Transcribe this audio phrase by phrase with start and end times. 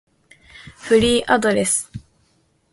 [0.79, 1.91] フリーアドレス